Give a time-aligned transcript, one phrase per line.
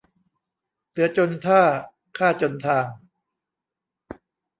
[0.89, 1.61] เสือจนท่า
[2.17, 2.85] ข้าจนทาง